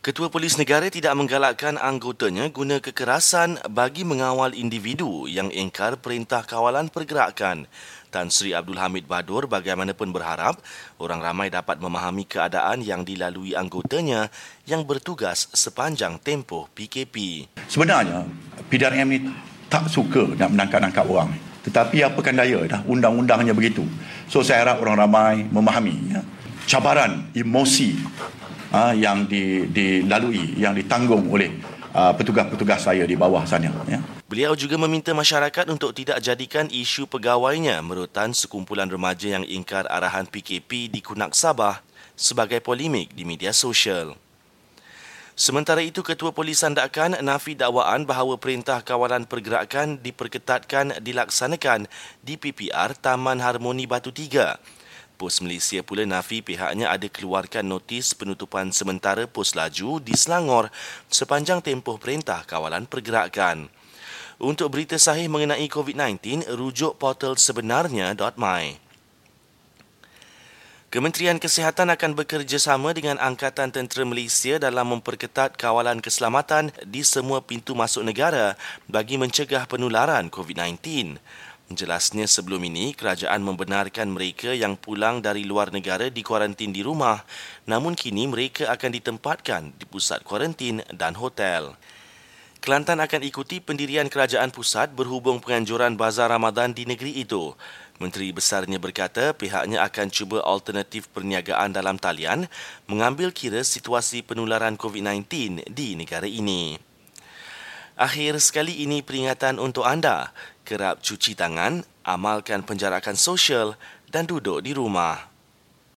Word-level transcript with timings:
Ketua 0.00 0.32
Polis 0.32 0.56
Negara 0.56 0.88
tidak 0.88 1.12
menggalakkan 1.12 1.76
anggotanya 1.76 2.48
guna 2.48 2.80
kekerasan 2.80 3.60
bagi 3.68 4.00
mengawal 4.00 4.56
individu 4.56 5.28
yang 5.28 5.52
engkar 5.52 6.00
perintah 6.00 6.40
kawalan 6.40 6.88
pergerakan. 6.88 7.68
Tan 8.08 8.32
Sri 8.32 8.56
Abdul 8.56 8.80
Hamid 8.80 9.04
Badur 9.04 9.44
bagaimanapun 9.44 10.08
berharap 10.08 10.56
orang 10.96 11.20
ramai 11.20 11.52
dapat 11.52 11.84
memahami 11.84 12.24
keadaan 12.24 12.80
yang 12.80 13.04
dilalui 13.04 13.52
anggotanya 13.52 14.32
yang 14.64 14.88
bertugas 14.88 15.52
sepanjang 15.52 16.16
tempoh 16.24 16.72
PKP. 16.72 17.44
Sebenarnya, 17.68 18.24
PDRM 18.72 19.04
ini 19.04 19.28
tak 19.68 19.92
suka 19.92 20.32
nak 20.32 20.48
menangkap-nangkap 20.48 21.04
orang. 21.04 21.36
Tetapi 21.60 22.08
apakan 22.08 22.40
daya 22.40 22.64
dah 22.64 22.80
undang-undangnya 22.88 23.52
begitu. 23.52 23.84
So 24.32 24.40
saya 24.40 24.64
harap 24.64 24.80
orang 24.80 24.96
ramai 24.96 25.44
memahami 25.44 26.16
ya, 26.16 26.24
cabaran 26.64 27.28
emosi 27.36 27.98
uh, 28.74 28.94
yang 28.94 29.26
di, 29.26 29.66
dilalui, 29.68 30.56
yang 30.58 30.72
ditanggung 30.74 31.26
oleh 31.30 31.50
uh, 31.94 32.14
petugas-petugas 32.14 32.86
saya 32.86 33.04
di 33.04 33.14
bawah 33.18 33.42
sana. 33.44 33.70
Ya. 33.86 34.00
Beliau 34.30 34.54
juga 34.54 34.78
meminta 34.78 35.10
masyarakat 35.10 35.66
untuk 35.74 35.90
tidak 35.90 36.22
jadikan 36.22 36.70
isu 36.70 37.10
pegawainya 37.10 37.82
merutan 37.82 38.30
sekumpulan 38.30 38.86
remaja 38.86 39.38
yang 39.38 39.42
ingkar 39.42 39.90
arahan 39.90 40.22
PKP 40.22 40.86
di 40.86 41.02
Kunak 41.02 41.34
Sabah 41.34 41.82
sebagai 42.14 42.62
polemik 42.62 43.10
di 43.10 43.26
media 43.26 43.50
sosial. 43.50 44.14
Sementara 45.40 45.80
itu, 45.80 46.04
Ketua 46.04 46.36
Polis 46.36 46.60
Sandakan 46.60 47.16
nafi 47.24 47.56
dakwaan 47.56 48.04
bahawa 48.04 48.36
perintah 48.36 48.84
kawalan 48.84 49.24
pergerakan 49.24 49.96
diperketatkan 49.96 51.00
dilaksanakan 51.00 51.88
di 52.20 52.36
PPR 52.36 52.92
Taman 52.92 53.40
Harmoni 53.40 53.88
Batu 53.88 54.12
Tiga 54.12 54.60
Pos 55.20 55.44
Malaysia 55.44 55.84
pula 55.84 56.08
nafi 56.08 56.40
pihaknya 56.40 56.88
ada 56.88 57.04
keluarkan 57.04 57.68
notis 57.68 58.16
penutupan 58.16 58.72
sementara 58.72 59.28
pos 59.28 59.52
laju 59.52 60.00
di 60.00 60.16
Selangor 60.16 60.72
sepanjang 61.12 61.60
tempoh 61.60 62.00
perintah 62.00 62.40
kawalan 62.48 62.88
pergerakan. 62.88 63.68
Untuk 64.40 64.72
berita 64.72 64.96
sahih 64.96 65.28
mengenai 65.28 65.68
COVID-19, 65.68 66.48
rujuk 66.56 66.96
portal 66.96 67.36
sebenarnya.my. 67.36 68.88
Kementerian 70.90 71.38
Kesihatan 71.38 71.92
akan 71.92 72.18
bekerjasama 72.18 72.90
dengan 72.90 73.14
Angkatan 73.20 73.70
Tentera 73.70 74.02
Malaysia 74.02 74.58
dalam 74.58 74.96
memperketat 74.96 75.54
kawalan 75.54 76.02
keselamatan 76.02 76.74
di 76.82 77.06
semua 77.06 77.44
pintu 77.44 77.76
masuk 77.78 78.02
negara 78.02 78.58
bagi 78.88 79.14
mencegah 79.14 79.70
penularan 79.70 80.32
COVID-19. 80.32 81.20
Jelasnya 81.70 82.26
sebelum 82.26 82.66
ini, 82.66 82.98
kerajaan 82.98 83.46
membenarkan 83.46 84.10
mereka 84.10 84.50
yang 84.50 84.74
pulang 84.74 85.22
dari 85.22 85.46
luar 85.46 85.70
negara 85.70 86.10
dikuarantin 86.10 86.74
di 86.74 86.82
rumah, 86.82 87.22
namun 87.62 87.94
kini 87.94 88.26
mereka 88.26 88.74
akan 88.74 88.90
ditempatkan 88.90 89.70
di 89.78 89.86
pusat 89.86 90.26
kuarantin 90.26 90.82
dan 90.90 91.14
hotel. 91.14 91.78
Kelantan 92.58 92.98
akan 92.98 93.22
ikuti 93.22 93.62
pendirian 93.62 94.10
kerajaan 94.10 94.50
pusat 94.50 94.90
berhubung 94.98 95.38
penganjuran 95.38 95.94
bazar 95.94 96.34
Ramadan 96.34 96.74
di 96.74 96.90
negeri 96.90 97.22
itu. 97.22 97.54
Menteri 98.02 98.34
Besarnya 98.34 98.82
berkata 98.82 99.30
pihaknya 99.30 99.86
akan 99.86 100.10
cuba 100.10 100.42
alternatif 100.42 101.06
perniagaan 101.14 101.70
dalam 101.70 102.02
talian 102.02 102.50
mengambil 102.90 103.30
kira 103.30 103.62
situasi 103.62 104.26
penularan 104.26 104.74
COVID-19 104.74 105.70
di 105.70 105.94
negara 105.94 106.26
ini. 106.26 106.89
Akhir 108.00 108.40
sekali 108.40 108.80
ini 108.80 109.04
peringatan 109.04 109.60
untuk 109.60 109.84
anda 109.84 110.32
kerap 110.64 111.04
cuci 111.04 111.36
tangan, 111.36 111.84
amalkan 112.00 112.64
penjarakan 112.64 113.12
sosial 113.12 113.76
dan 114.08 114.24
duduk 114.24 114.64
di 114.64 114.72
rumah. 114.72 115.29